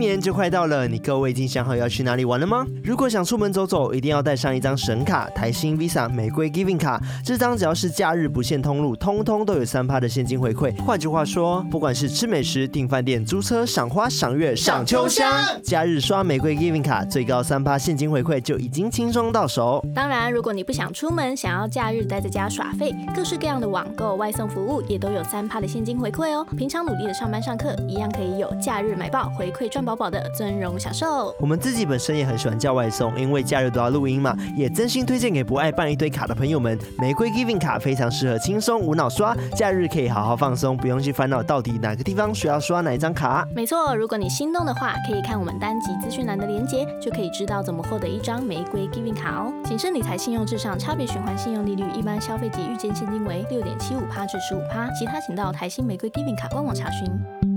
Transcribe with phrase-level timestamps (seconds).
[0.00, 2.66] 年就快到了，你各位已经想好要去哪里玩了吗？
[2.82, 7.00] 如果想出门走走，一定要带上一张神卡——台新 Visa 玫瑰 Giving 卡。
[7.24, 10.74] 这张只要是假日不限通路，通通都有三趴的现金回馈。
[10.82, 15.30] 换句话说，不管是吃美食、订饭店、租车、赏花、赏月、赏秋香，
[15.62, 19.84] 假日刷玫瑰 Giving 卡，最高三趴现金回馈就已经轻松到手。
[19.94, 26.46] 当然，如果你不想出门，想要假日待在家耍废，各式各样的网购、外送服务也都有三趴的现金回馈哦。
[26.56, 31.34] 平常努力的上班上课，一样可以有假日买爆回馈赚饱饱的尊荣享受。
[31.40, 36.78] 我们自己本身也很喜欢叫外送，因为假日都要录音嘛，也真心推荐给不爱办一堆卡的朋友们。
[36.96, 43.44] 玫瑰 Giving 卡非常适合轻松无脑刷，假日可以好好放松，不用去烦恼到底哪个地方需要刷哪一张卡。
[43.52, 49.52] 没错，如果你心动的话，可以看我们单集资讯栏的链接，就可以知道怎么获得一张玫瑰 Giving 卡哦。
[49.64, 57.49] 谨慎理财，信用至上，差别循环信用利率，一般消费及预见现金为六点七五趴至十五趴，其他请到台新玫瑰 Giving 卡官网查询。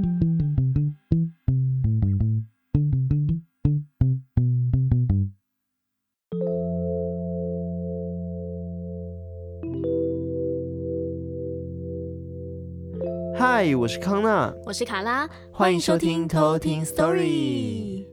[13.66, 18.06] 嗨，我是康娜，我是卡拉，欢迎收听偷听 Story。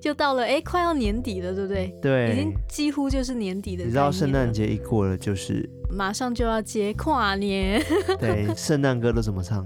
[0.00, 1.94] 就到了哎，快要年底了，对不对？
[2.02, 3.84] 对，已经几乎就是年底的。
[3.84, 7.80] 你知道圣诞节一过了，就是马上就要接跨年。
[8.18, 9.64] 对，圣诞歌都怎么唱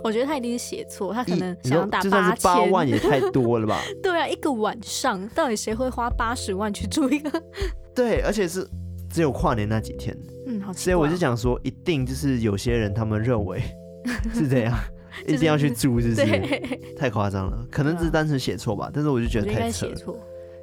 [0.05, 2.11] 我觉得他一定是写错，他可能想打八千。
[2.11, 3.81] 就算是八万也太多了吧？
[4.03, 7.43] 对啊，一个晚上到底谁会花八十万去住一个？
[7.95, 8.67] 对，而且是。
[9.15, 10.17] 只有跨年那几天，
[10.47, 13.63] 嗯，好哦，所以我就想说，一定就是有些人他们认为
[14.35, 14.77] 是这样，
[15.27, 16.17] 一定要去住，就是
[16.97, 19.87] 太夸张了，可能只是单纯写错吧，但是我就觉得太扯，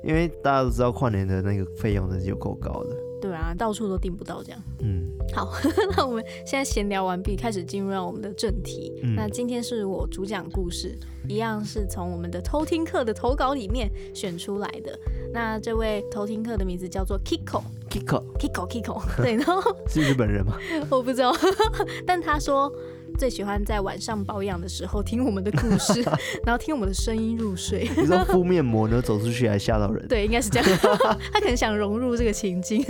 [0.04, 3.09] 因为大家都知道跨年的那个费用真是有够高的。
[3.22, 4.62] 对啊，到处都订不到这样。
[4.82, 5.52] 嗯，好，
[5.96, 8.94] 那我们现在闲聊完毕，开始进入到我们的正题。
[9.04, 10.98] 嗯，那今天是我主讲故事，
[11.28, 14.98] 一样是从我们的偷听课的投稿里面选出来的。
[15.34, 20.58] 那这位偷听课的名字叫做 Kiko，Kiko，Kiko，Kiko，对，然后是日本人吗？
[20.90, 21.34] 我不知道，
[22.08, 22.72] 但他说。
[23.18, 26.02] 最喜欢在晚上保养的时候听我们的故事，
[26.46, 27.90] 然后听我们的声音入睡。
[27.98, 30.06] 你知道敷面膜呢，走出去还吓到人。
[30.08, 30.80] 对，应该是这样。
[31.32, 32.84] 他可能想融入这个情境，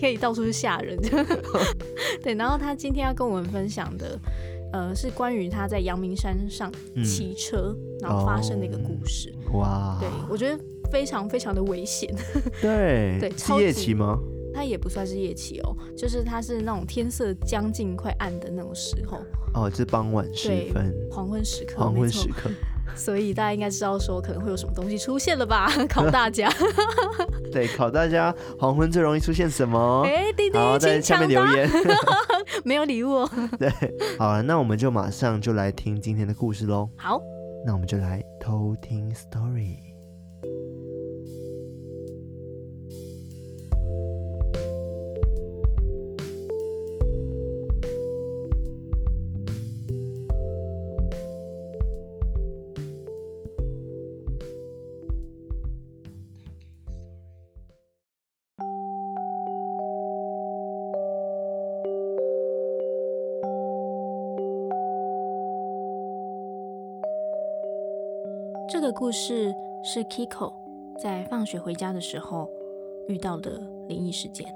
[0.00, 0.98] 可以到处去吓人。
[2.22, 4.18] 对，然后他今天要跟我们分享的，
[4.72, 6.72] 呃，是关于他在阳明山上
[7.04, 9.32] 骑车，嗯，然后发生的一个故事。
[9.52, 10.58] 哦、哇，对我觉得
[10.90, 12.12] 非常非常的危险。
[12.60, 14.18] 对，对，是夜骑吗？
[14.58, 19.18] 它也不算是夜骑哦，就是它是那种天色将近快暗的那种时候
[19.54, 22.50] 哦，就是傍晚时分，黄昏时刻，黄昏时刻。
[22.96, 25.70] 所以大家应该知道说可能会有什么东西出现了吧？
[25.88, 26.52] 考大家。
[27.52, 30.02] 对，考大家，黄昏最容易出现什么？
[30.04, 31.70] 哎、欸，弟弟，好，在下面留言。
[32.64, 33.24] 没有礼物。
[33.60, 33.70] 对，
[34.18, 36.90] 好了，那我们就马上就来听今天的故事喽。
[36.96, 37.22] 好，
[37.64, 39.87] 那我们就来偷听 story。
[68.98, 69.54] 故事
[69.84, 70.52] 是 Kiko
[71.00, 72.50] 在放学回家的时候
[73.06, 74.52] 遇到的灵异事件。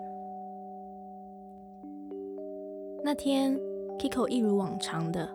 [3.04, 3.56] 那天
[4.00, 5.28] ，Kiko 一如往常的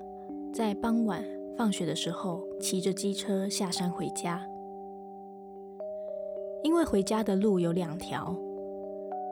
[0.53, 1.23] 在傍晚
[1.55, 4.45] 放学的时候骑着机车下山回家。
[6.61, 8.35] 因为回家的路有两条，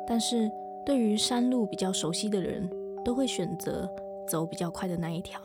[0.07, 0.50] 但是
[0.86, 2.69] 对于山路比较熟悉的人，
[3.04, 3.94] 都会选择
[4.25, 5.38] 走比较快的那一条。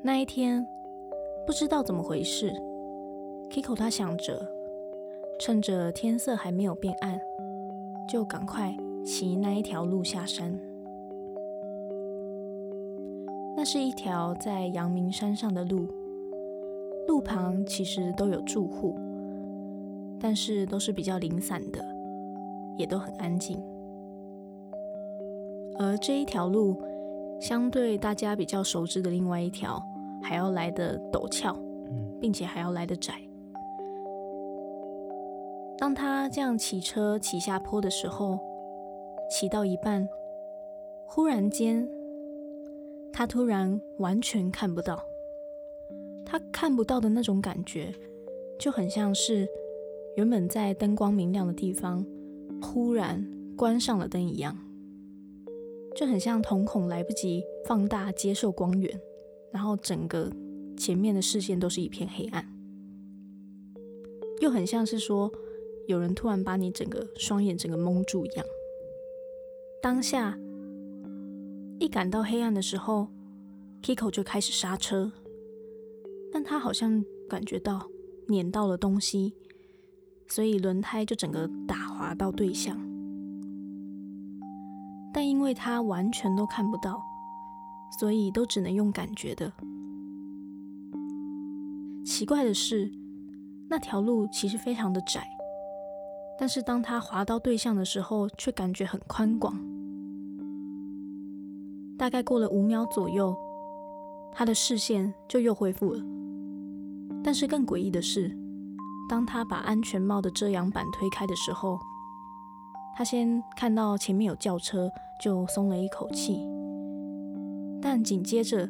[0.00, 0.66] 那一天，
[1.48, 2.52] 不知道怎么回事
[3.48, 4.46] ，Kiko 他想着，
[5.40, 7.18] 趁着天色还没有变暗，
[8.06, 10.54] 就赶快骑那一条路下山。
[13.56, 15.88] 那是一条在阳明山上的路。
[17.06, 18.94] 路旁其实都有住户，
[20.20, 21.82] 但是都是比较零散的，
[22.76, 23.58] 也都很安静。
[25.78, 26.76] 而这一条路，
[27.40, 29.82] 相对大家比较熟知的另外一条，
[30.22, 31.56] 还要来的陡峭，
[32.20, 33.14] 并且还要来的窄。
[35.78, 38.38] 当他这样骑车骑下坡的时候，
[39.30, 40.08] 骑到一半，
[41.06, 41.88] 忽然间，
[43.12, 45.00] 他突然完全看不到。
[46.26, 47.94] 他看不到的那种感觉，
[48.58, 49.48] 就很像是
[50.16, 52.04] 原本在灯光明亮的地方，
[52.60, 53.24] 忽然
[53.56, 54.54] 关上了灯一样，
[55.96, 59.00] 就很像瞳孔来不及放大接受光源，
[59.52, 60.30] 然后整个
[60.76, 62.46] 前面的视线都是一片黑暗，
[64.40, 65.32] 又很像是说
[65.86, 68.44] 有人突然把你整个双眼整个蒙住一样。
[69.82, 70.36] 当下
[71.78, 73.08] 一感到黑暗的时候
[73.82, 75.12] ，Kiko 就开始刹车。
[76.30, 77.88] 但他好像感觉到
[78.26, 79.32] 碾到了东西，
[80.26, 82.78] 所以轮胎就整个打滑到对向。
[85.10, 87.00] 但因为他完全都看不到，
[87.90, 89.52] 所以都只能用感觉的。
[92.04, 92.90] 奇怪的是，
[93.68, 95.26] 那条路其实非常的窄，
[96.38, 99.58] 但是当他滑到对向的时候，却感觉很宽广。
[101.98, 103.36] 大概过了五秒左右，
[104.32, 106.02] 他的视线就又恢复了。
[107.22, 108.34] 但是更诡异的是，
[109.08, 111.78] 当他把安全帽的遮阳板推开的时候，
[112.96, 114.88] 他先看到前面有轿车，
[115.22, 116.46] 就松了一口气。
[117.80, 118.68] 但紧接着，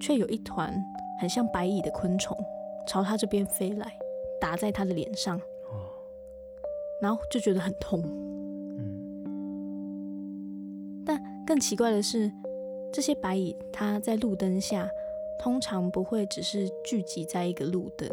[0.00, 0.74] 却有一团
[1.20, 2.36] 很像白蚁的昆虫
[2.86, 3.98] 朝他这边飞来，
[4.40, 5.40] 打在他的脸上，
[7.00, 8.02] 然后就觉得很痛。
[11.06, 12.30] 但更奇怪的是，
[12.92, 14.88] 这些白蚁它在路灯下。
[15.40, 18.08] 通常不会只是聚集在一个路灯，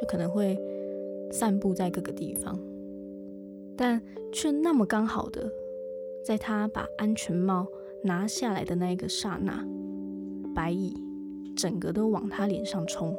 [0.00, 0.56] 就可能会
[1.32, 2.56] 散布在各个地方，
[3.76, 4.00] 但
[4.32, 5.50] 却那么刚好的，
[6.24, 7.66] 在他把安全帽
[8.04, 9.66] 拿下来的那一个刹那，
[10.54, 10.94] 白蚁
[11.56, 13.16] 整个都往他脸上冲。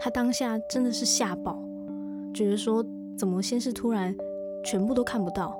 [0.00, 1.62] 他当下真的是吓爆，
[2.34, 2.84] 觉得说
[3.16, 4.14] 怎么先是突然
[4.64, 5.56] 全部都看不到，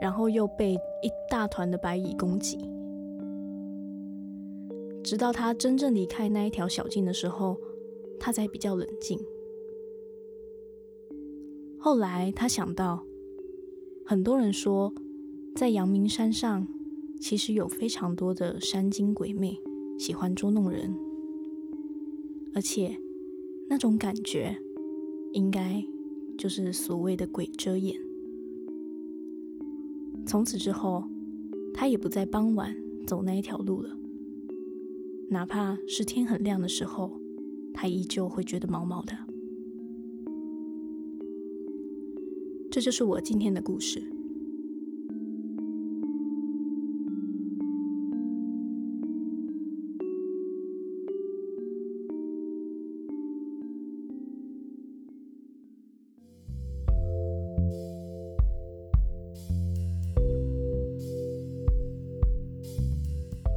[0.00, 2.58] 然后又被一大团的白蚁攻击。
[5.02, 7.56] 直到他真正离开那一条小径的时候，
[8.18, 9.18] 他才比较冷静。
[11.78, 13.04] 后来他想到，
[14.04, 14.92] 很多人说，
[15.54, 16.66] 在阳明山上
[17.20, 19.58] 其实有非常多的山精鬼魅，
[19.98, 20.94] 喜欢捉弄人，
[22.54, 22.96] 而且
[23.68, 24.56] 那种感觉，
[25.32, 25.84] 应该
[26.38, 27.98] 就是所谓的鬼遮眼。
[30.26, 31.04] 从此之后，
[31.72, 33.96] 他也不在傍晚走那一条路了。
[35.28, 37.20] 哪怕是天很亮的时候，
[37.74, 39.16] 他依旧会觉得毛毛的。
[42.70, 44.15] 这就是我今天的故事。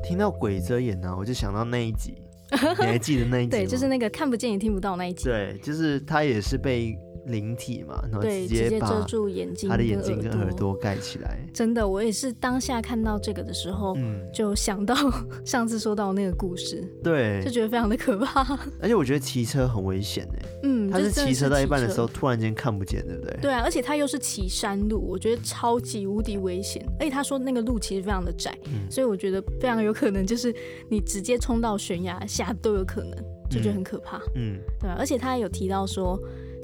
[0.09, 2.15] 听到鬼遮眼呢、啊，我就想到那一集，
[2.51, 3.61] 你还记得那一集吗？
[3.61, 5.25] 对，就是那个看不见也听不到那一集。
[5.25, 6.97] 对，就是他也是被。
[7.31, 11.39] 灵体嘛，然后直接遮住眼睛，他的眼睛跟耳朵盖起来。
[11.53, 14.95] 真的，我也是当下看到这个的时候，嗯，就想到
[15.45, 18.57] 上次说到那个故事，对，就觉得非常的可怕。
[18.81, 23.37] 而且我觉得骑车很危险哎，嗯，他是骑车到一半的时候突然间看不见，对不对？
[23.41, 26.85] 对啊，而且他又是骑山路，我觉得超级无敌危险。
[26.99, 30.53] 而且他说那个路其实非常的窄，嗯，所以我觉得非常有可能就是
[30.89, 33.11] 你直接冲到悬崖下都有可能，
[33.49, 34.17] 就觉得很可怕。
[34.35, 36.19] 嗯，嗯对啊，而且他还有提到说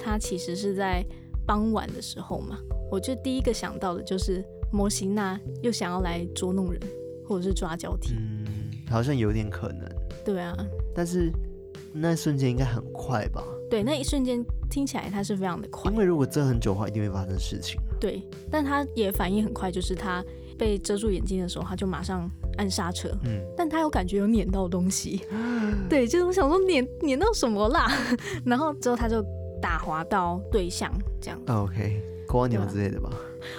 [0.06, 1.04] 他其实是在。
[1.48, 2.58] 傍晚的时候嘛，
[2.90, 6.82] 我就第一个想到的就是摩西娜又想要来捉弄人，
[7.24, 8.14] 或者是抓交替。
[8.16, 8.44] 嗯，
[8.90, 9.88] 好像有点可能。
[10.24, 10.56] 对啊，
[10.92, 11.30] 但是
[11.92, 13.44] 那一瞬间应该很快吧？
[13.70, 15.88] 对，那一瞬间听起来它是非常的快。
[15.92, 17.80] 因为如果遮很久的话，一定会发生事情。
[18.00, 18.20] 对，
[18.50, 20.24] 但他也反应很快，就是他
[20.58, 23.08] 被遮住眼睛的时候，他就马上按刹车。
[23.24, 25.20] 嗯，但他有感觉有碾到东西，
[25.88, 27.86] 对，就是我想说碾碾到什么啦，
[28.44, 29.24] 然后之后他就
[29.60, 31.40] 打滑到对象这样。
[31.48, 33.10] OK，蜗牛之类的吧。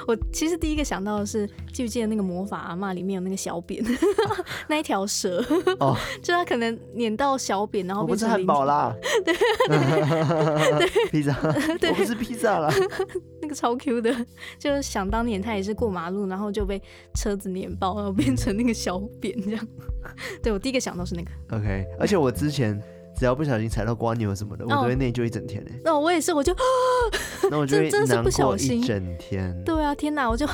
[0.06, 3.82] 我其实第一个想到的是，记不记得那个魔法阿嬷里面有那个小扁，
[4.68, 5.42] 那一条蛇，
[5.80, 9.34] 哦， 就他可能碾到小扁，然后变成我不是汉堡啦， 对。
[10.77, 11.34] 对，披萨，
[11.80, 12.70] 对，我不是披萨啦，
[13.42, 14.13] 那个超 Q 的，
[14.60, 16.82] 就是想当年他也是过马路，然后就被
[17.13, 19.68] 车子碾爆，然后变成那个小扁这样。
[20.44, 22.77] 对，我第一个想到是那个，OK，而且我之前。
[23.17, 25.71] 只要不小心踩到瓜牛什么的，我都会内疚一整天呢。
[25.83, 26.55] 那我也是，我就，
[27.50, 29.59] 那我就 会难过一整天。
[29.65, 30.45] 对啊，天哪，我就，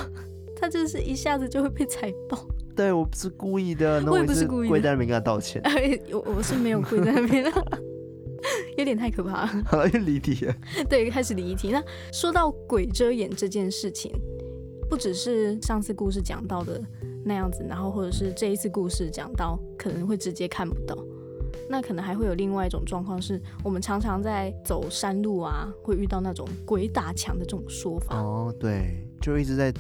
[0.56, 2.40] 他就是一下子就会被踩爆。
[2.76, 5.62] 对，我不是故意的，我也不是故意的，跪在那边跟他道歉。
[6.12, 7.44] 我我是没有跪在那边，
[8.78, 9.64] 有点太可怕了。
[9.66, 10.56] 好了，又离题了。
[10.90, 11.70] 对，开始离题。
[11.70, 14.12] 那说到鬼遮眼这件事情，
[14.90, 16.82] 不只是上次故事讲到的
[17.26, 20.98] 那样子，然后或者是这一次故事讲到可能会直接看不到。
[21.74, 28.16] 那可能还会有另外一种状况，是我们常常在走山路啊，会遇到那种鬼打墙的这种说法。
[28.16, 29.74] 哦，对，就一直在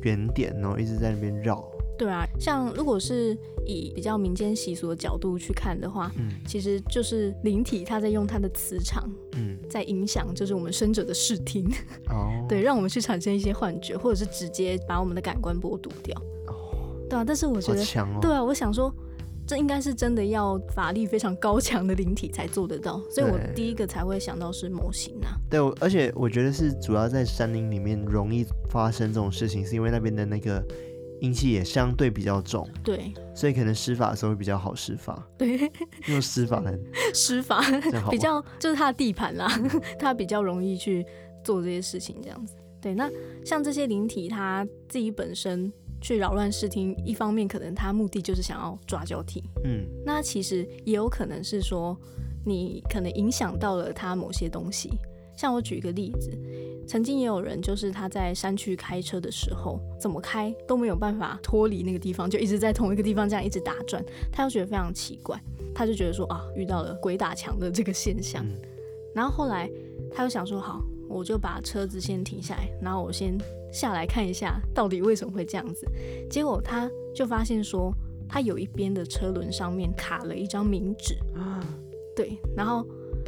[0.00, 1.62] 原点，然后一直在那边绕。
[1.98, 3.36] 对啊，像如果是
[3.66, 11.70] 以比较民间习俗的角度去看的话，嗯，其实就是灵体它在用它的磁场，嗯，在影响就是我们生者的视听。
[12.08, 16.18] 哦，对，让我们去产生一些幻觉，或者是直接把我们的感官剥夺掉。
[16.46, 18.90] 哦，对啊，但是我觉得，哦、对啊，我想说。
[19.46, 25.36] 这应该是真的要法力非常高强的灵体才做得到，所以我第一个才会想到是模型啊。
[25.50, 30.64] 对，而且我觉得是主要在山林里面容易发生这种事情，是因为那边的那个
[31.20, 32.66] 阴气也相对比较重。
[32.82, 35.22] 对，所以可能施法的时候会比较好施法。
[35.36, 35.70] 对，
[36.08, 36.74] 用施法来
[37.12, 37.62] 施法
[38.10, 39.46] 比较就是他的地盘啦，
[40.00, 41.04] 他比较容易去
[41.44, 42.54] 做这些事情这样子。
[42.80, 43.10] 对，那
[43.44, 45.70] 像这些灵体，他自己本身。
[46.04, 51.98] 去扰乱视听，一方面可能他目的就是想要抓交替，嗯，那其实也有可能是说
[52.44, 54.90] 你可能影响到了他某些东西。
[55.34, 56.30] 像我举一个例子，
[56.86, 65.40] 曾经也有人就是他在山区开车的时候，怎么开都没有办法脱离那个地方，就一直在同一个地方这样一直打转，他就觉得非常奇怪，
[65.74, 68.60] 他就觉得说啊，遇到了鬼打墙的这个现象，嗯，
[69.14, 69.70] 然后后来
[70.12, 70.84] 他又想说好。
[71.06, 73.38] 我就把车子先停下来，然后我先
[73.74, 75.84] 下来看一下，到底为什么会这样子。
[76.30, 77.92] 结果他就发现说，
[78.28, 81.60] 他有一边的车轮上面卡了一张冥纸啊。
[82.14, 82.86] 对，然后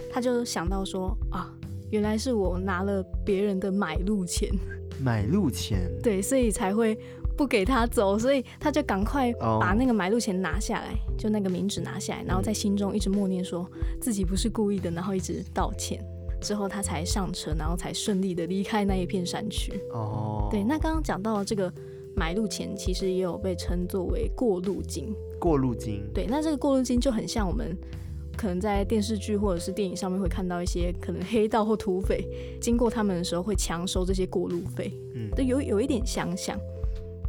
[0.08, 1.52] 他就想到说，啊，
[1.90, 4.48] 原来是我拿了别人的买路钱。
[5.02, 5.90] 买路钱。
[6.00, 6.96] 对，所以才会
[7.36, 13.68] 不给他走，所以他就赶快把那个买路钱拿下来，就那个冥纸拿下来，然后在心中一直默念说
[14.00, 16.00] 自己不是故意的，然后一直道歉。
[16.40, 19.72] 之后他才上车，然后才顺利的离开那一片山区。
[19.92, 21.72] 哦，对，那刚刚讲到这个
[22.14, 25.14] 买路钱，其实也有被称作为过路金。
[25.38, 26.02] 过路金。
[26.14, 27.76] 对，那这个过路金就很像我们
[28.36, 32.26] 可能在电视剧或者是电影上面会看到一些可能黑道或土匪
[32.60, 34.92] 经过他们的时候会强收这些过路费。
[35.14, 36.58] 嗯，都，有有一点相像。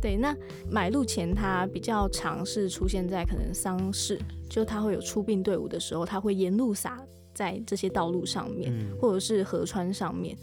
[0.01, 0.36] 对，那
[0.70, 7.01] 买路前它比较常是出现在可能丧事，就他会有出殡队伍的时候，他会沿路撒。
[7.34, 10.36] 在这些道路上面，或者是河川上面，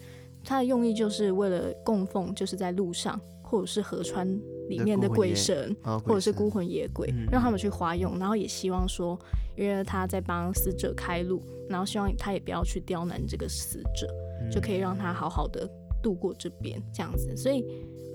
[0.44, 4.24] 它的用意就是为了供奉，就是在路上或者是河川
[4.68, 8.16] 里面的鬼神，或者是孤魂野鬼，让他们去花用。
[8.20, 9.18] 然后也希望说，
[9.56, 14.06] 因为他在帮死者开路，然后希望他也不要去刁难这个死者，
[14.48, 15.68] 就可以让他好好的
[16.00, 17.36] 度过这边这样子。
[17.36, 17.64] 所以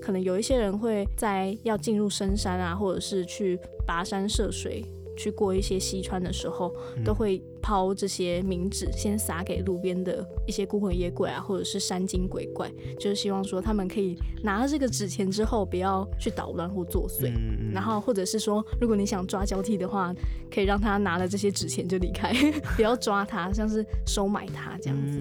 [0.00, 4.84] 可能有一些人会在要进入深山啊，或者是去跋山涉水。
[5.16, 17.30] 去过一些西川的时候，都会抛这些冥纸，先撒给路边的一些孤魂野鬼啊，或者是山精鬼怪，就是希望说他们可以拿了这个纸钱之后，不要去捣乱或作祟。
[17.70, 20.14] 然后或者是说，如果你想抓交替的话，
[20.50, 22.32] 可以让他拿了这些纸钱就离开，
[22.74, 25.18] 不要抓他，像是收买他这样子。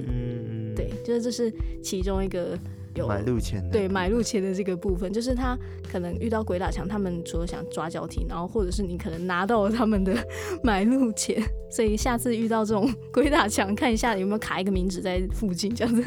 [0.77, 2.57] 对，就是这是其中一个。
[2.96, 5.58] 有买路钱，对，买路钱的这个部分，就是他
[5.91, 10.15] 可能遇到鬼打墙，他们除了想抓交替，然后或者是你可能拿到了他们的
[10.63, 11.41] 买路钱，
[11.72, 16.03] 所以下次遇到这种鬼打墙，看一下有没有卡一个名字在附近这样子。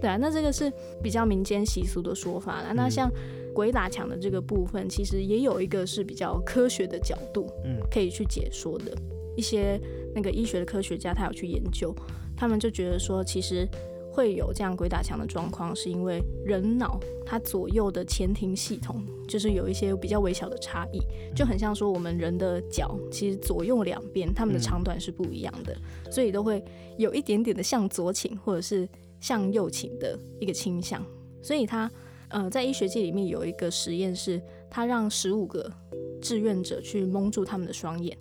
[0.00, 0.70] 对啊，那这个是
[1.02, 2.72] 比较民间习俗的说法啦。
[2.74, 3.10] 那像
[3.54, 8.92] 鬼打墙的这个部分，其实也有一个是比较科学的角度，嗯，可以去解说的。
[9.34, 9.80] 一些
[10.14, 11.94] 那个医学的科学家，他有去研究，
[12.36, 13.66] 他们就觉得说，其实。
[14.12, 21.00] 会有这样鬼打墙的状况，是因为人脑它左右的前庭系统就是有一些比较微小的差异，
[21.34, 25.74] 就很像说我们人的脚其实左右两边它们的长短是不一样的，
[26.10, 26.62] 所以都会
[26.98, 28.86] 有一点点的向左倾或者是
[29.18, 31.02] 向右倾的一个倾向。
[31.42, 31.90] 所以它
[32.28, 34.40] 呃在医学界里面有一个实验是，
[34.70, 35.72] 它让十五个
[36.20, 38.16] 志愿者去蒙住他们的双眼，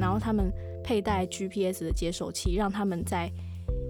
[0.00, 0.50] 然后他们
[0.82, 3.30] 佩戴 GPS 的接收器，让他们在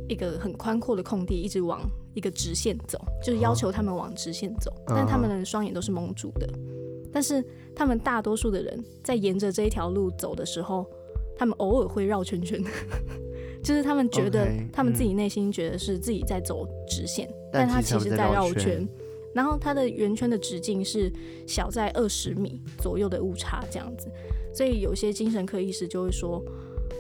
[0.09, 1.81] 一个很宽阔的空地一直往
[2.15, 6.49] 一个直线走，就是要求他们往直线走，但他们的双眼都是蒙住的。
[7.13, 7.45] 但是
[7.75, 10.85] 他们大多数的人在沿着这一条路走的时候，
[11.37, 12.63] 他们偶尔会绕圈圈，
[13.65, 18.87] 就是他们觉得他们自己内心觉得是自己在走直线，但他其实在绕圈。
[19.35, 21.13] 然后它的圆圈的直径是
[21.47, 24.11] 小在二十米左右的误差这样子，
[24.55, 26.43] 所以有些精神科医师就会说，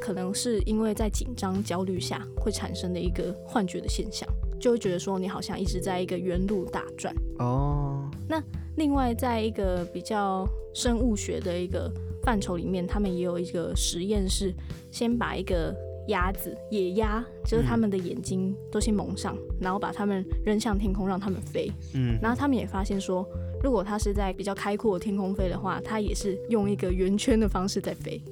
[0.06, 4.28] 可能是因为在紧张焦虑下会产生的一个幻觉的现象，
[4.60, 7.12] 就会觉得说你好像一直在一个原路打转。
[7.40, 8.08] 哦。
[8.28, 8.40] 那
[8.76, 14.54] 另外在一个比较生物学的一个范畴里面，他们也有一个实验是
[14.92, 15.75] 先把一个。
[16.08, 21.68] 鸭子、野鸭，就是他们的眼睛都先蒙上，嗯、然后把他们扔向天空，让他们飞。
[21.96, 23.28] 嗯，然后他们也发现说，
[23.60, 28.22] 如果它是在比较开阔的天空飞的话，它也是用一个圆圈的方式在飞。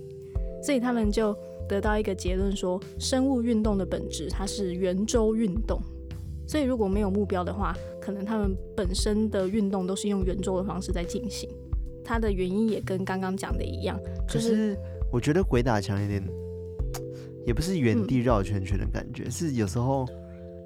[0.62, 1.36] 所以他们就
[1.68, 5.80] 得到一个结论说，生物运动的本质它是圆周运动。
[6.46, 11.48] 所以如果没有目标的话，可能他们本身的运动都是用圆周的方式在进行。
[12.04, 14.78] 它的原因也跟刚刚讲的一样，就是，可是
[15.10, 16.22] 我觉得鬼打墙有点。
[17.46, 20.06] 也不是原地绕圈圈的感觉，嗯、是有时候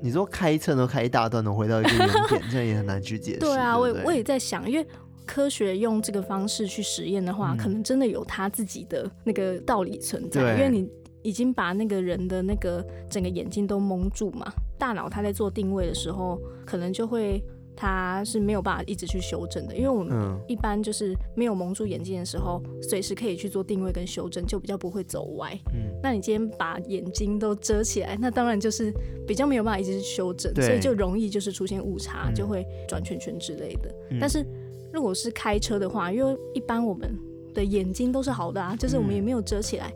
[0.00, 3.40] 你说开车都开一大段，能回到一个原点， 这样也很难去解释。
[3.40, 4.86] 对啊，对对我我也在想，因为
[5.28, 10.40] 科学用这个方式去实验的话，嗯、可能真的有他自己的那个道理存在。
[10.40, 10.88] 对因为你
[11.22, 17.44] 已经把那个人的那个整个眼睛都蒙住嘛，大脑他在做定位的时候，可能就会。
[17.80, 25.56] 它是没有办法一直去修正的，因为我们一般就是没有蒙住眼睛的时候，随时可以去做定位跟修正，就比较不会走歪。
[25.72, 28.92] 嗯，那你今天把眼睛都遮起来，那当然就是
[29.28, 33.94] 比较没有办法一直去修正，所以就容易就是出现误差，就会转圈圈之类的。
[34.10, 34.44] 嗯，但是
[34.92, 37.16] 如果是开车的话，因为一般我们
[37.54, 39.92] 的眼睛都是好的啊，就是我们也没有遮起来。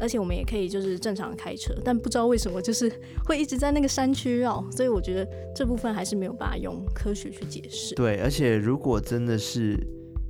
[0.00, 2.92] 而且我们也可以就是正常的开车，但不知道为什么就是
[3.24, 7.94] 会一直在那个山区绕，所以我觉得这部分还是没有办法用科学去解释。
[7.94, 9.78] 对，而且如果真的是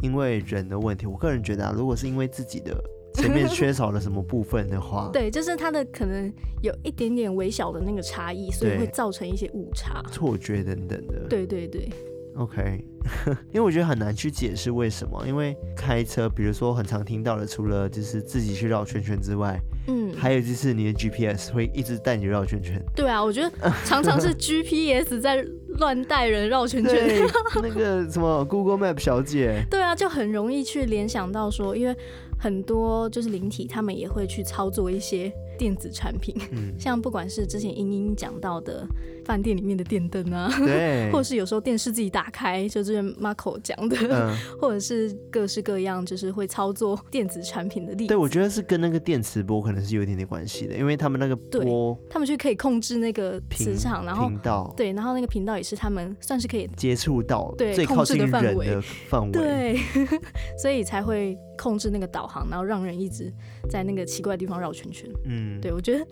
[0.02, 2.76] 因为人的问题，我个人觉得啊，如果是因为自己的
[3.14, 6.30] 前面缺少了什么部分的话， 对，就是它的可能
[6.62, 11.26] 有一点点微小的那个差异，所以会造成一些误差、错觉等等的。
[11.26, 11.88] 对对对。
[12.36, 12.84] OK，
[13.52, 22.82] 因为我觉得很难去解释为什么，因为开车，比如说很常听到的，除了就是自己去绕圈圈之外，嗯，还有就是你的 GPS 会一直带你绕圈圈。
[22.96, 23.52] 对啊，我觉得
[23.84, 25.46] 常常是 GPS 在
[25.78, 27.24] 乱带人绕圈圈。
[27.62, 29.64] 那个什么 Google Map 小姐。
[29.70, 31.96] 对啊，就很容易去联想到说，因为
[32.44, 35.32] 很多就是灵体，他们也会去操作一些。
[35.56, 38.84] 电子产品，嗯、 像不管是之前英英讲到的
[39.24, 48.08] 饭店里面的电灯啊，对， 或者是有时候电视自己打开，就之前 Marco 讲的，嗯、 或者是各式各样，就是会操作电子产品的例子。
[48.08, 59.78] 对，我觉得是跟那个电磁波可能是有一点点关系的，因为他们那个波，他们就可以控制那个磁场，然后频道，对，然后那个频道也是他们算是可以接触到最靠近人的范围，范围，对，
[60.58, 61.38] 所以才会。
[61.56, 63.32] 控制那个导航，然后让人一直
[63.68, 65.10] 在那个奇怪的地方绕圈圈。
[65.24, 66.06] 嗯，对，我觉得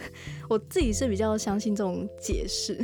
[0.49, 2.75] 我自己是比较相信这种解释。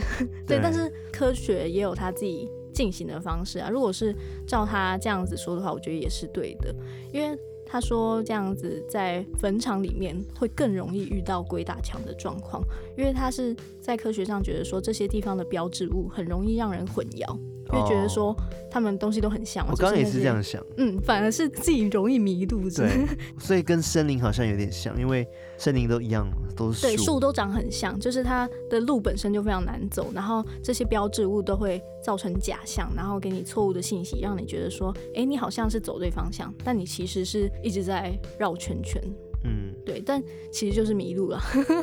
[0.46, 3.68] 对， 对，但是科学也有他自己进行的方式啊。
[3.68, 4.14] 如果是
[4.46, 6.74] 照他这样子说的话，我觉得也是对的，
[7.12, 12.62] 因为他说这样子在坟场里面会更容易遇到鬼打墙的状况，
[12.96, 17.38] 因为他是在科学上觉得说这些地方的标志物很容易让人混淆。
[17.70, 18.34] 就觉得说
[18.70, 23.06] 他们东西都很像，我刚刚也是这样想，嗯，反而是自己容易迷路，对，
[23.38, 25.28] 所以跟森林好像有点像，因为
[25.58, 39.02] 森林都一样，都是树，对，树都长很像，就是它的路本身就非常难走，然后这些标志物都会造成假象，然后给你错误的信息，让你觉得说，哎，你好像是走对方向，但你其实是一直在绕圈圈，
[39.44, 41.40] 嗯，对，但其实就是迷路了，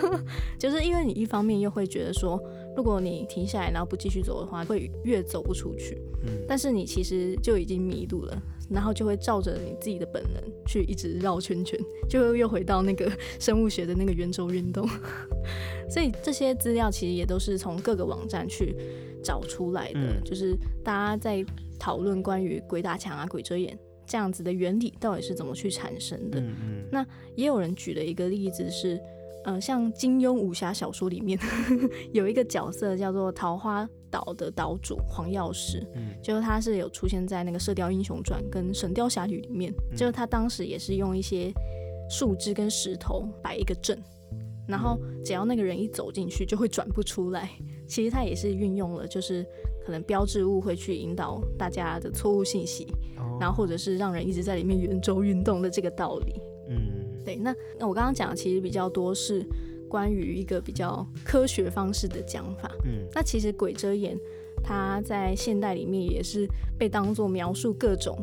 [0.57, 2.41] 就是因为你一方面又会觉得说。
[2.75, 5.97] 如果你停下来，然后不继续走的话，会越走不出去。
[6.23, 8.37] 嗯，但是你其实就已经迷路了，
[8.69, 14.87] 然后就会照着你自己的本能去一直绕圈圈， 就又回到那个生物学的那个圆周运动。
[15.89, 18.75] 所以这些资料其实也都是从各个网站去
[19.23, 21.45] 找出来的，嗯，就是大家在
[21.79, 26.39] 讨论关于鬼打墙啊、鬼遮眼这样子的原理到底是怎么去产生的。
[26.39, 28.99] 嗯嗯，那也有人举了一个例子是。
[29.45, 31.37] 呃，像金庸武侠小说里面
[32.11, 41.51] 有一个角色叫做桃花岛的岛主黄药师，嗯，就是他是有出现在那个《射雕英雄传》跟《神雕侠侣》里面，嗯、就是他当时也是用一些
[42.09, 44.01] 树枝跟石头摆一个阵，
[44.67, 47.49] 然后只要那个人一走进去就会转不出来。
[47.87, 49.45] 其实他也是运用了就是
[49.85, 56.33] 可能标志物会去引导大家的错误信息，哦、然后或者是让人一直在里面圆周运动的这个道理。
[56.69, 57.35] 嗯，对。
[57.35, 59.45] 那那我刚刚讲的其实比较多是
[59.89, 62.71] 关于一个比较科学方式的讲法。
[62.85, 64.17] 嗯，那其实鬼遮眼
[64.63, 68.17] 它在现代里面也是被当做描述各种。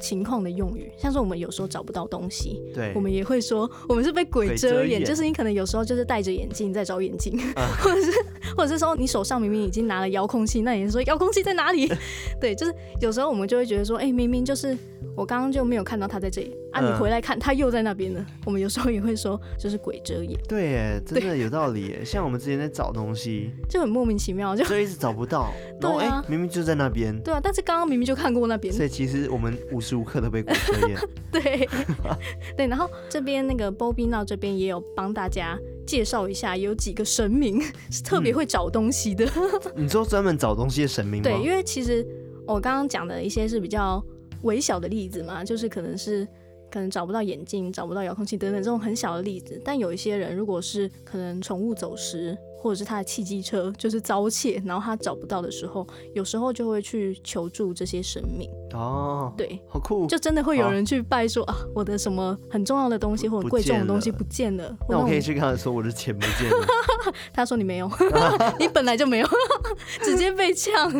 [0.00, 8.10] 情况的用语，像是我们有时候找不到东西，对，我们也会说我们是被鬼遮眼，就是你可能有时候就是戴着眼镜在找眼镜，啊、 或者是
[8.56, 11.86] 或者是说你手上明明已经拿了遥控器，那你说遥控器在哪里？
[12.40, 14.74] 对，就是有时候我们就会觉得说，哎、欸，明明就是。
[15.16, 16.80] 我刚刚就没有看到它在这里啊！
[16.80, 18.24] 你回来看，他又在那边呢。
[18.44, 20.38] 我们有时候也会说，就是鬼遮眼。
[20.48, 22.04] 对耶，真的有道理耶。
[22.04, 25.52] 像我们之前在找东西，就很莫名其妙，就所以一直找不到。
[25.80, 27.18] 对啊，明明就在那边。
[27.22, 28.72] 对啊，但是刚刚明明就看过那边。
[28.72, 30.98] 所以其实我们无时无刻都被鬼遮眼。
[31.32, 31.68] 对
[32.56, 39.28] 对，然后这边那个 Bobby Now 这边也有帮大家介绍一下，有几个神明是特别会找东西的。
[39.74, 41.30] 你说专门找东西的神明吗？
[41.30, 42.06] 对，因为其实
[42.46, 44.02] 我刚刚讲的一些是比较。
[44.42, 46.26] 微小的例子嘛，就是可能是
[46.70, 49.60] 可能找不到眼镜、找不到遥控器等等这种很小的例子。
[49.64, 58.50] 但有一些人，如果是可能宠物走失，或者是他的汽机车就是遭窃，然后他找不到的时候，有时候就会去求助这些神明。
[58.74, 64.76] 哦，对，好酷，就真的会有人去拜说啊，我的什么很重要的东西或者贵重的东西不见了。
[64.88, 66.66] 那我可以去跟他说我的钱不见了。
[67.32, 67.90] 他说你没有，
[68.60, 69.28] 你本来就没有，
[70.04, 70.92] 直接被呛。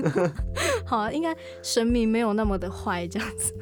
[0.84, 3.54] 好啊，应该神明没有那么的坏这样子。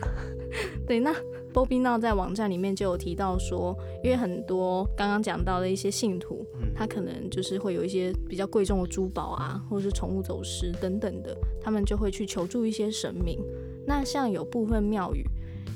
[0.86, 1.12] 对，那
[1.58, 13.40] Bobby Now 在网站里面就有提到说，因为很多刚刚讲到的一些信徒，他可能就是会有一些比较贵重的珠宝啊，或者是宠物走失等等的，他们就会去求助一些神明。
[13.84, 15.24] 那像有部分庙宇，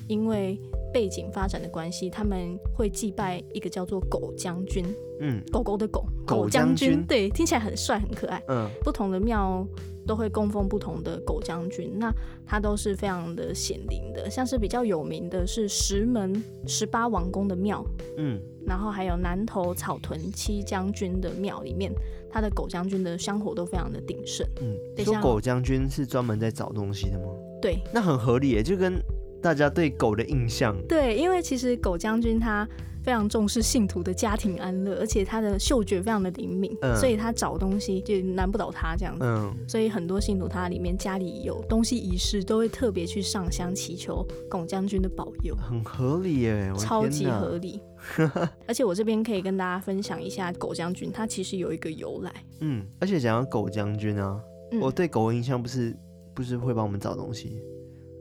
[0.07, 0.57] 因为
[0.93, 4.85] 背景发展的关系，他们会祭拜一个叫做狗将军，
[5.21, 8.43] 嗯，狗狗的狗，狗将军，对，听起来很帅很可爱。
[8.49, 9.67] 嗯，不同的庙
[10.07, 12.13] 都会供奉不同的狗将军，那
[12.47, 17.85] 它都是非常的显灵的，像是比较有名的是石门十八王宫的庙，
[18.19, 21.93] 嗯，然后还有南投草屯七将军的庙里面，
[22.31, 24.47] 他的狗将军的香火都非常的鼎盛。
[24.61, 27.33] 嗯，说狗将军是专门在找东西的吗？
[27.63, 29.01] 对，那很合理耶，就跟。
[29.43, 32.67] 大家对狗的印象，对，因为其实狗将军他
[33.03, 39.25] 非常重视信徒的家庭安乐，而且他的嗅觉非常的灵敏，嗯、所以他找东西就难不倒他这样子。
[39.25, 47.81] 嗯，所以很多信徒他里面家里有东西遗失，都会特别去上香祈求狗将军的保佑，很合理耶，超级合理。
[48.69, 52.33] 而且我这边可以跟大家分享一下狗将军，他其实有一个由来。
[52.61, 55.97] 嗯，而且讲到狗将军啊，嗯、我对狗的印象不是
[56.35, 57.61] 不是会帮我们找东西。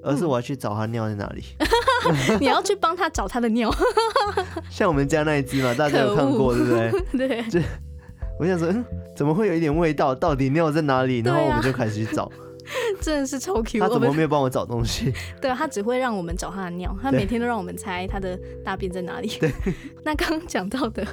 [0.04, 1.44] 而是我要去找他尿在哪里，
[2.40, 3.72] 你要去帮他找他的尿，
[4.70, 7.28] 像我们家那一只嘛，大家有看过对不对？
[7.28, 7.60] 对，就
[8.40, 8.84] 我想说，嗯，
[9.16, 10.16] 怎么会有一点味道？
[10.16, 11.20] 到底尿在哪里？
[11.20, 12.32] 然后我们就开始去找，
[13.00, 13.80] 真的是超 Q。
[13.80, 15.14] 他怎么没有帮我找东西？
[15.40, 19.28] 对，他只会让我们找他的尿，他每天都让我们猜他的大便在哪里。
[19.40, 19.52] 对，
[20.04, 21.06] 那刚刚讲到的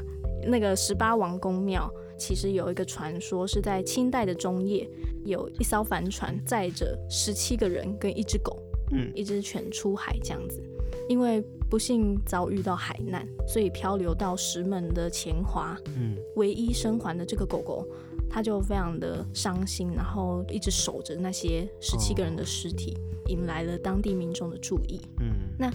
[0.46, 4.88] 那个十八王公庙，其实有一个传说是在清代的中叶，
[5.27, 8.57] 有一艘帆船载着十七个人跟一只狗。
[8.92, 10.62] 嗯，一只犬出海这样子，
[11.09, 15.79] 因为不幸遭遇到海难，所以漂流到石门的前华。
[15.96, 17.87] 嗯，唯一生还的这个狗狗，
[18.31, 25.01] 它就非常的伤心，然后一直守着那些十七个人的尸体，哦、引来了当地民众的注意。
[25.20, 25.70] 嗯，那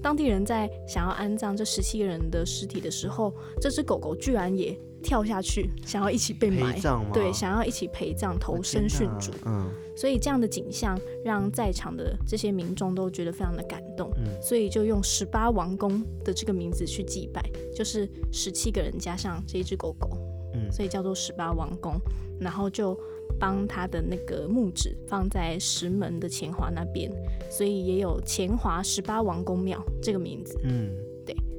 [0.00, 6.80] 当地人在想要安葬这十七个人的尸体的时候，这只狗狗居然也跳下去，想要一起被埋，
[7.12, 9.32] 对，想要一起陪葬，投身殉主。
[9.44, 14.10] 嗯，所以这样的景象让在场的这些民众都觉得非常的感动。
[14.16, 17.42] 嗯，所以就用十八王公的这个名字去祭拜，
[17.74, 20.10] 就是十七个人加上这一只狗狗。
[20.54, 21.94] 嗯，所以叫做十八王公，
[22.38, 22.94] 然后就
[23.40, 27.10] 帮他的那个墓址放在石门的前华那边，
[27.50, 30.60] 所以也有前华十八王公庙这个名字。
[30.64, 31.11] 嗯，对，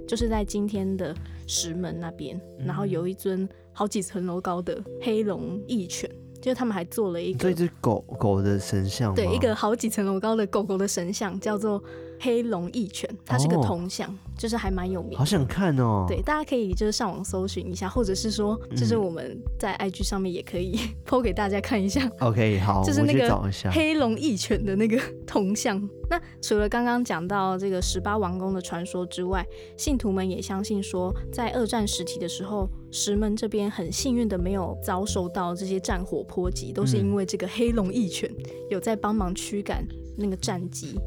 [0.07, 1.15] 就是在今天的。
[1.45, 6.09] 石门那边，然后有一尊好几层楼高的黑龙义犬，
[6.41, 11.83] 就是他们还做了一个这只狗狗的神像，对，一个好几层楼高的狗狗的神像，叫做
[12.23, 15.17] 黑龙义犬，它是个铜像，哦、就是还蛮有名的。
[15.17, 16.05] 好想看哦！
[16.07, 22.09] 对，大家可以就是上网搜寻一下，或者是说，就是我们在 IG 上面也可以 po 给大家看一下。
[22.21, 25.77] OK，好，就是那个黑龙义犬的那个铜像。
[26.09, 29.45] 那除了刚刚讲到这个十八王宫的传说之外，
[29.77, 38.31] 信徒们也相信说，在二战时期的时候，石门这边很幸运的没有遭受到这些战火波及，都是因为这个黑龙义犬
[38.69, 39.85] 有在帮忙驱赶
[40.17, 40.99] 那个战机，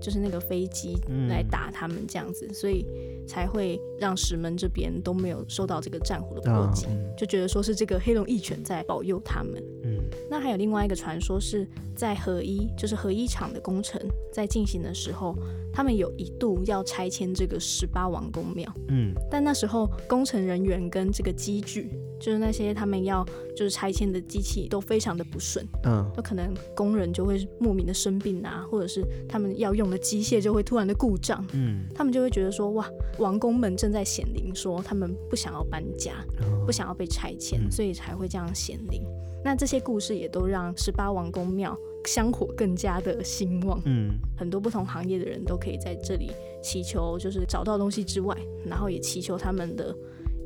[0.00, 0.96] 就是那个飞机
[1.28, 2.84] 来打他们这样子，所以
[3.26, 6.86] 才会让石门这边都没有受到这个战火的波及，
[7.16, 9.62] 就觉得说是这个黑龙义犬在保佑他们。
[9.84, 9.98] 嗯。
[10.28, 14.00] 那还有另外一个传说是在合一，就是合一厂的工程
[14.32, 15.36] 在进行的时候，
[15.72, 18.72] 他们有一度要拆迁这个十八王公庙。
[18.88, 23.24] 嗯，但那时候工程人员跟这个机具，就是那些他们要
[23.56, 25.66] 就是拆迁的机器都非常的不顺。
[25.84, 31.44] 嗯，都可能工人就会莫名的生病啊，或者是他们要用的机械就会突然的故障。
[31.52, 39.02] 嗯，他们就会觉得说，哇，王公们正在显灵，说他们不想要搬家，哦、不想要被拆迁，嗯、所以才会这样显灵。
[39.42, 43.80] 那这些故事也都让十八王公庙香火更加的兴旺。
[43.86, 46.30] 嗯，很多不同行业的人都可以在这里
[46.62, 49.96] 祈求，就是找到东西之外，然后也祈求他们的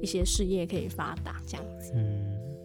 [0.01, 1.93] 一些事业可以发达，这样子。
[1.95, 2.25] 嗯，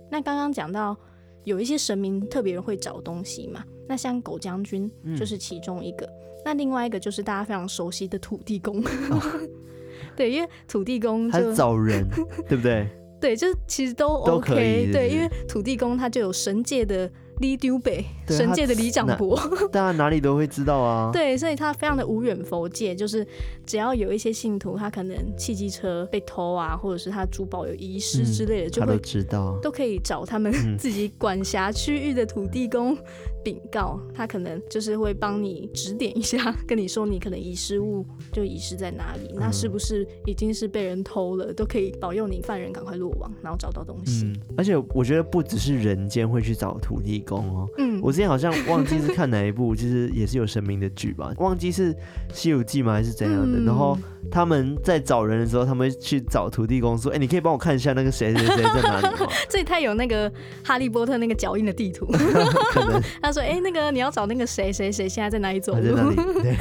[0.09, 0.95] 那刚刚讲到
[1.43, 6.05] 有一些神明特别会找东西嘛，那像狗将军就是其中一个。
[6.05, 6.11] 嗯、
[6.45, 8.79] 那另外一个就是大家非常熟悉的土地公。
[8.81, 9.21] 哦、
[10.15, 12.07] 对，因为土地公就找人，
[12.47, 12.87] 对不对？
[13.19, 17.93] 对，就其实都 OK，对，因为土地公他就有神界的里长伯，
[18.27, 19.39] 神界的李长伯，
[19.71, 21.09] 大家哪里都会知道啊。
[21.13, 23.25] 对，所以他非常的无远佛界，就是
[23.65, 32.97] 只要有一些信徒，他可能汽机车被偷啊，或者是他珠宝有遗失之类的，嗯、就会都知道，都可以找他们自己管辖区域的土地公。
[33.43, 44.25] 禀告他可能就是会帮你指点一下， 跟你说你可能遗失物就遗失在哪里，嗯、那是不是已经是被人偷了，都可以保佑你犯人赶快落网，然后找到东西。
[44.25, 47.67] 嗯，而且我觉得不只是人间会去找土地公哦。
[47.77, 51.93] 嗯，我之前好像忘记是看哪一部，就是也是有神明的剧吧， 忘记是
[52.33, 53.97] 《西游记》吗还是怎样的，嗯、然后。
[54.29, 60.29] 他们在找人的时候，他们会去找土地公说：“哎、欸，你可以帮我看一下那个谁谁谁在哪里吗？” 这里他有那个
[60.61, 62.05] 哈利波特那个脚印的地图。
[62.05, 65.95] 可能他说：“哎、欸，那个你要找那个谁谁谁现在在哪里走路？”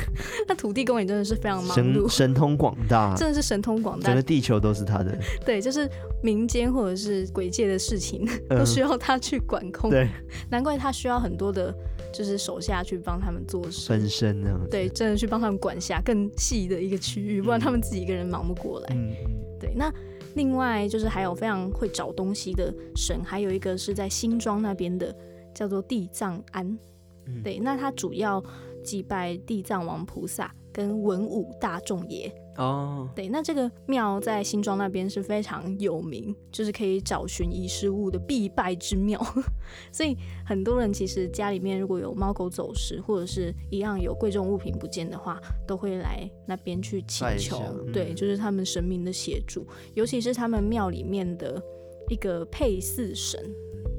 [0.47, 5.17] 那土地公也真的是非常忙碌，神，神通广大，真的是神通广大，整个地球都是他的。
[5.45, 5.89] 对，就是
[6.23, 9.91] 民间或者是鬼界的事情， 都需要他去管控。
[9.91, 10.09] 嗯、对，
[10.51, 11.75] 难怪他需要很多的。
[12.11, 14.67] 就是手下去帮他们做事，分身那样子。
[14.71, 18.87] 对，真的去帮他们管辖更细的一个区域，不然他们自己一个人忙不过来。
[18.97, 19.13] 嗯，
[19.61, 19.71] 对。
[19.77, 19.93] 那
[20.35, 25.15] 另外就是还有非常会找东西的神，还有一个是在新庄那边的，
[25.59, 26.79] 叫做地藏庵。
[27.27, 28.41] 嗯，对，那他主要
[28.85, 32.33] 祭拜地藏王菩萨跟文武大众爷。
[32.57, 33.17] 哦，oh.
[33.17, 39.21] 对，那这个庙在新庄那边是非常有名，就是可以找寻遗失物的必拜之庙，
[39.93, 51.63] 所以很多人其实家里面如果有猫狗走失，或者是一样有贵重物品不见的话，都会来那边去祈求，嗯、对，就是他们神明的协助，尤其是他们庙里面的
[52.09, 53.41] 一个配祀神。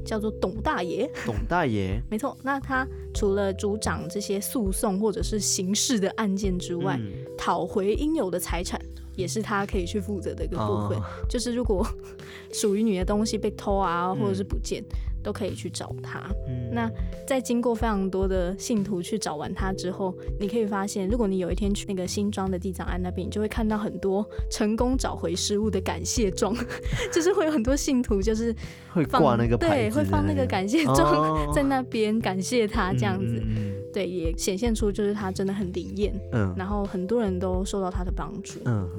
[0.05, 2.35] 叫做董大爷，董大爷， 没错。
[2.43, 8.79] 那他除了主掌这些诉讼或者是刑事的案件之外，嗯、讨回应有的财产
[9.15, 10.97] 也是他可以去负责的一个部分。
[10.97, 11.85] 哦、就是如果
[12.53, 14.81] 属于你的东西被偷啊，或者是不见。
[14.81, 16.19] 嗯都可以去找他。
[16.47, 16.89] 嗯，那
[17.27, 26.55] 在经过非常多的信徒去找完他之后，你可以发现，如果你有一天去那个新庄的地藏庵那边，你就会看到很多成功找回失物的感谢状，
[27.13, 28.55] 就是会有很多信徒就是
[28.93, 38.89] 会挂那个牌对，会放那个感谢状 在那边感谢他这样子，嗯、对，也显现出就是他真的很灵验，嗯，然后很多人都受到他的帮助，嗯。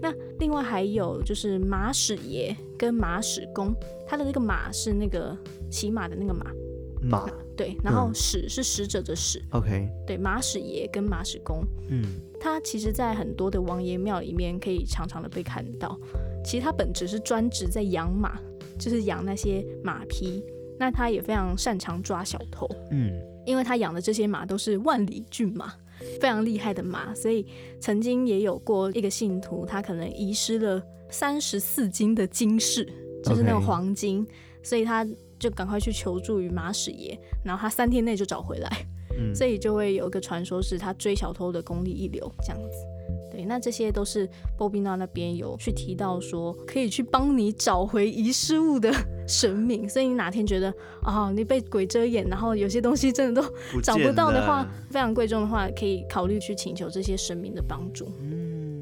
[0.00, 3.74] 那另外还有就是马使爷跟马使公，
[4.06, 5.36] 他的那个马是那个
[5.70, 6.52] 骑马的那个马，
[7.02, 7.30] 马。
[7.56, 12.04] 对，然后使是使者的使，OK，对，马使爷跟马使公，嗯，
[12.38, 15.98] 他其实在很多的王爷庙里面可以常常的被看到，
[16.44, 18.38] 其实他本质是专职在养马，
[18.78, 20.40] 就是养那些马匹，
[20.78, 23.10] 那他也非常擅长抓小偷，嗯，
[23.44, 25.72] 因为他养的这些马都是万里骏马。
[26.20, 27.46] 非常厉害的马，所以
[27.80, 32.84] 曾经也有过一个信徒，他可能遗失了三十四斤的金饰，
[33.24, 34.26] 就是那种黄金.
[34.60, 35.06] 所以他
[35.38, 38.68] 就赶快去求助于马史爷，然后他三天内就找回来，
[39.18, 42.78] 嗯，所以就会有一个传说是他追小偷的功力一流，这样子。
[43.30, 48.90] 对，那这些都是波比娜那边有去提到说，可以去帮你找回遗失物的
[49.28, 50.70] 神明，所以你哪天觉得
[51.02, 58.10] 啊、哦，你被鬼遮眼，然后有些东西真的都找不到的话， 非常贵重的话，可以考虑去请求这些神明的帮助。
[58.20, 58.80] 嗯，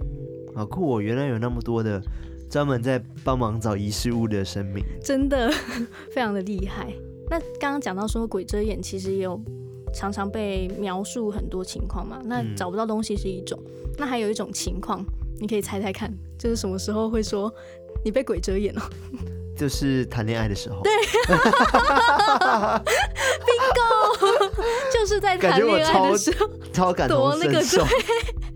[0.54, 2.00] 好酷哦，原来有那么多的
[2.48, 5.50] 专门在帮忙找遗失物的神明，真的
[6.14, 6.94] 非常的厉害。
[7.28, 9.38] 那刚刚讲到说鬼遮眼，其实也有。
[9.96, 15.02] 常常被描述很多情况嘛，那找不到东西是一种，嗯、那还有一种情况，
[15.40, 17.50] 你可以猜猜看，就是什么时候会说
[18.04, 18.90] 你被鬼遮眼了？
[19.56, 20.82] 就是谈恋爱的时候。
[20.82, 20.92] 对
[23.46, 24.52] ，bingo，
[24.92, 27.82] 就是在谈恋爱的时候，超感同身受，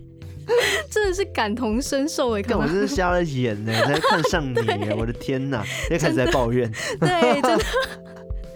[0.90, 2.42] 真的是感同身受哎！
[2.42, 4.58] 看我真是瞎了眼呢，才看上你，
[4.92, 7.64] 我的天哪，又开始在抱怨，对，真的。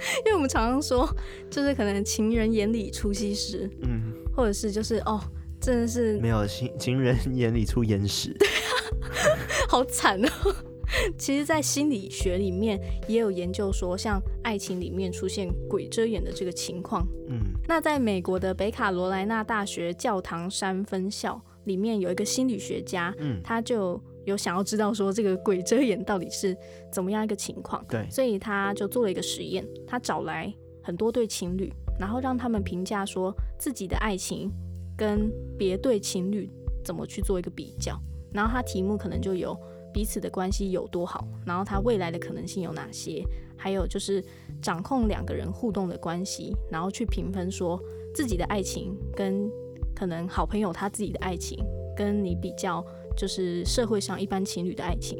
[0.25, 1.09] 因为我们常常说，
[1.51, 5.21] 就是可能情人眼里出西施，嗯，或者是就是哦，
[5.61, 10.29] 真的是没有情情人眼里出眼屎，对啊，好惨哦。
[11.19, 17.05] 其实，在心理学里面也有研究说，像爱情里面出现鬼遮眼的这个情况。
[17.29, 26.56] 嗯，那在美国的北卡罗来纳大学教堂山分校里面有一个心理学家，嗯，他就有想要知道说这个鬼遮眼到底是
[26.92, 27.84] 怎么样一个情况。
[27.88, 34.50] 对，所以他就做了一个实验，他找来很多对情侣，然后让他们评价说自己的爱情
[34.96, 36.50] 跟别对情侣
[36.84, 37.98] 怎么去做一个比较，
[38.32, 39.56] 然后他题目可能就有。
[39.92, 43.24] 彼此的关系有多好，然后他未来的可能性有哪些？
[43.56, 44.20] 还有就是
[44.60, 47.80] 掌控两个人互动的关系，然后去评分说
[48.12, 49.48] 自己的爱情跟
[49.94, 51.64] 可能好朋友他自己的爱情
[51.96, 52.84] 跟你比较，
[53.16, 55.18] 就是社会上一般情侣的爱情，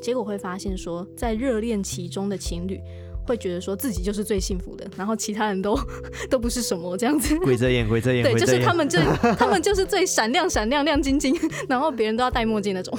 [0.00, 2.80] 结果会发现说，在热恋期中的情侣。
[3.24, 5.78] 会觉得说自己就是最幸福的，然后其他人都
[6.28, 7.38] 都不是什么这样子。
[7.38, 9.00] 鬼遮眼，鬼遮眼，对，就是他们最
[9.38, 11.32] 他们就是最闪亮闪亮亮晶晶，
[11.68, 12.92] 然后别人都要戴墨镜那种。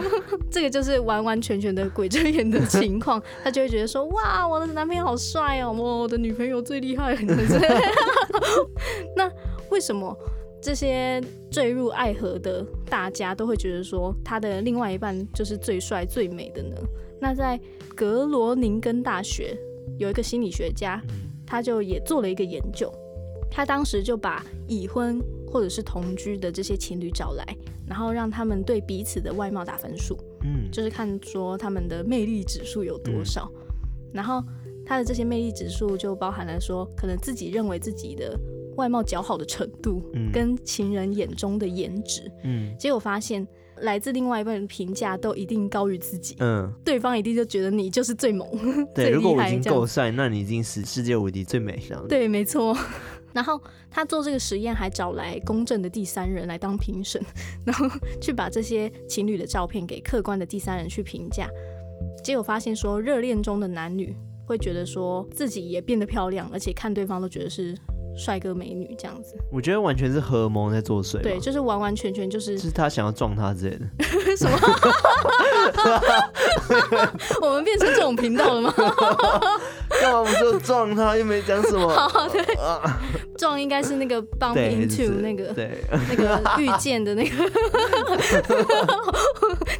[0.52, 7.16] 这个就是完完全全的鬼遮眼的情况，他就会觉得说哇，我的男朋友好帅哦，我的女朋友最厉害。
[9.16, 9.32] 那
[9.70, 10.14] 为什么
[10.62, 16.76] 这些坠入爱河的大家都会觉得说他的另外一半就是最帅最美的呢？
[17.20, 17.58] 那在
[17.94, 19.56] 格罗宁根大学。
[19.98, 21.02] 有一个心理学家，
[21.46, 22.90] 他就也做了一个研究。
[23.50, 27.44] 他当时就把已婚或者是同居的这些情侣找来，
[27.86, 33.50] 然后让他们对彼此的外貌打分数，嗯，就是看说他们的魅力指数有多少。
[34.12, 34.42] 然后
[34.86, 38.38] 他的这些魅力指数就包含了说，可能自己认为自己的
[38.80, 43.46] 外貌姣好的程度，跟情人眼中的颜值，嗯，结果发现。
[43.82, 48.46] 来自另外一半的评价都一定高于自己，嗯，对方一定就觉得你就是最猛，
[48.94, 52.06] 对， 如果我已经够帅，那你已经是世界无敌最美这样。
[52.06, 52.76] 对，没错。
[53.32, 53.58] 然后
[53.90, 57.22] 他做这个实验还找来公正的第三人来当评审，
[57.64, 57.86] 然后
[58.20, 61.48] 去把这些情侣的照片给客观的第三人去评价，
[62.22, 64.14] 结果发现说，热恋中的男女
[64.44, 67.74] 会觉得说自己也变得漂亮，而且看对方都觉得是。
[68.16, 71.20] 帅哥美女这样子，我觉得完全是荷尔蒙在作祟。
[71.22, 73.86] 对，就是完完全全就是，是他想要撞他之类的。
[74.36, 74.58] 什么？
[77.40, 78.74] 我们变成这种频道了吗？
[80.00, 81.16] 干嘛不说撞他？
[81.16, 81.88] 又没讲什么。
[81.88, 82.44] 好，对，
[83.36, 87.50] 撞应该是那个 bump into 那个，对，那个遇见的那个，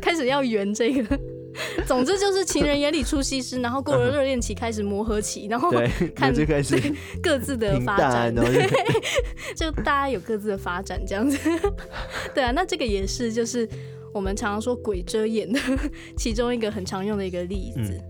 [0.01, 1.19] 开始要圆这个。
[1.91, 5.73] 总之就是情人眼里出西施，然后过了热恋期开始磨合期，然后
[6.15, 6.47] 看对
[7.21, 8.71] 各自的发展，对，
[9.57, 11.37] 就大家有各自的发展这样子。
[12.33, 13.69] 对啊，那这个也是就是
[14.15, 15.59] 我们常常说鬼遮眼的
[16.17, 17.93] 其中一个很常用的一个例子。
[17.93, 18.10] 嗯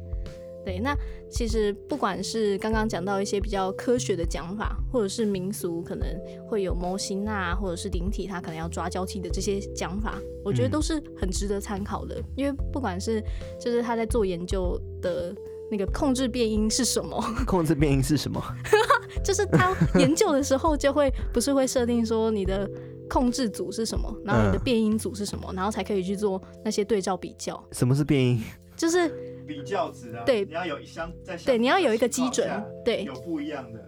[0.64, 0.94] 对，那
[1.30, 6.06] 其实不管是刚刚讲到一些比较科学的讲法，或者是民俗可能
[6.46, 12.16] 会有魔神仔啊，或者是灵体它可能要抓交替的这些讲法，我觉得都是很值得参考的。
[12.16, 13.22] 嗯、因为不管是
[13.58, 15.34] 就是他在做研究的
[15.70, 18.42] 那个控制变音是什么， 控制变音是什么？
[19.24, 22.70] 就是他研究的时候就会不是会设定说你的
[23.08, 27.58] 控制组是什么，然后你的变音组是什么，嗯、然后才可以去做那些对照比较。
[27.72, 28.42] 什么是变音？
[28.76, 29.29] 就是。
[29.50, 32.48] 比较值啊，对，你要有一相在对，你要有一个基准，
[32.84, 33.80] 对，有不一样的，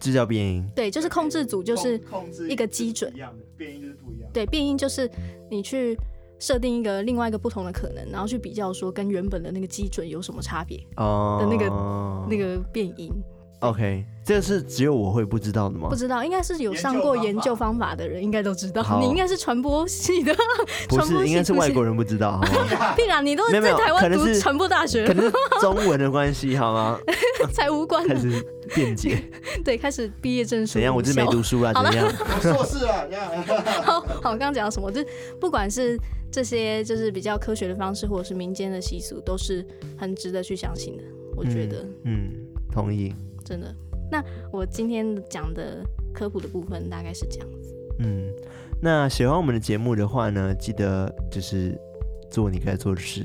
[0.00, 5.08] 这叫变音，对，就是控制组就是控制一个基准，一样的变音就是不一样，对，变音就是
[5.50, 5.96] 你去
[6.38, 13.12] 设定一个另外一个不同的可能，然后去比较说跟原本的那个基准有什么差别哦的那个、uh、那个变音。
[13.68, 15.88] OK，这个是只有我会不知道的吗？
[15.88, 18.82] 不知道，应该是有上过研究方法的人应该都知道。
[19.00, 20.34] 你应该是传播系的，
[20.88, 22.94] 不是，应该是外国人不知道，好吗？
[22.96, 26.98] 对啊，你都在台湾读传播大学，可能是中文的关系，好吗？
[27.52, 28.06] 才无关。
[28.06, 29.18] 开始辩解，
[29.64, 30.74] 对，开始毕业证书。
[30.74, 30.94] 怎样？
[30.94, 31.72] 我是没读书啊？
[31.72, 32.06] 怎样？
[32.06, 33.04] 我硕士啊？
[33.82, 34.90] 好好，我刚刚讲到什么？
[34.90, 35.04] 就
[35.40, 35.98] 不管是
[36.30, 39.64] 这些，就是比较科学的方式，或者是民间的习俗，都是
[39.96, 41.04] 很值得去相信的。
[41.36, 42.30] 我觉得，嗯，
[42.72, 43.12] 同意。
[43.44, 43.74] 真的，
[44.10, 47.74] 那我今天讲的科普的部分大概是这样子。
[47.98, 48.28] 嗯，
[48.80, 51.78] 那喜欢我们的节目的话呢，记得就是
[52.30, 53.24] 做你该做的事。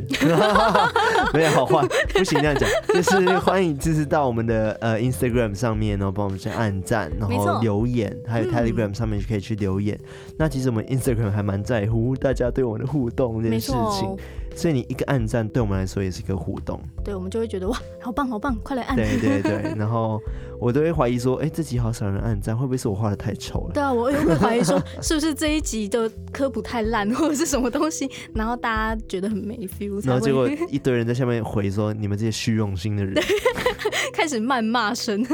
[1.33, 9.97] 没有好话，不行这样讲，就是欢迎支持到我们的呃 Instagram 上面，然后帮我们先按赞，然后留言，错还有 Telegram 上面就可以去留言。
[10.03, 14.17] 嗯、那其实我们 Instagram 还蛮在乎大家对我们的互动这件事情。
[14.59, 16.81] 所以你一个暗赞对我们来说也是一个互动。
[17.01, 18.95] 对，我们就会觉得哇，好棒好棒，快来按。
[18.97, 20.19] 对对对， 然后
[20.59, 23.71] 我都会怀疑说，哎，这集好少人暗赞，会不会是我画的太丑了？
[23.73, 30.05] 对啊，我也会怀疑说，是不是这一集的科普太烂，或者是什么东西， 然后大家觉得很没 feel。
[30.05, 33.15] 然后结果一堆人在下面回说，你们这些虚荣心的人，
[34.11, 35.25] 开始谩骂声。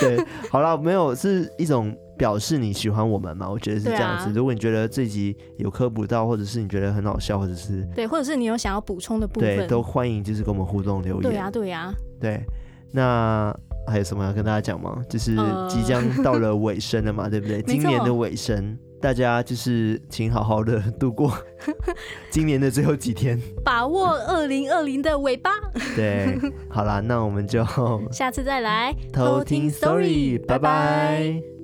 [0.00, 0.20] 对，
[0.50, 1.96] 好了，没有是一种。
[2.20, 3.48] 表示你喜欢我们嘛？
[3.48, 4.26] 我觉得是这样子。
[4.26, 11.22] 啊、如果你觉得这集有科普到，或者是你觉得很好笑，或者是对，或者是你有想要补充的部分，对，都欢迎就是跟我们互动留言。
[11.22, 12.44] 对呀、啊，对呀、啊，对。
[12.92, 13.56] 那
[13.86, 15.02] 还有什么要跟大家讲吗？
[15.08, 15.34] 就是
[15.66, 17.62] 即将到了尾声了嘛，呃、 对不对？
[17.62, 21.32] 今年的尾声，大家就是请好好的度过
[22.28, 25.52] 今年的最后几天，把握二零二零的尾巴。
[25.96, 27.64] 对，好啦，那我们就
[28.12, 30.58] 下次再来偷听 story，拜拜。
[30.58, 31.59] 拜拜。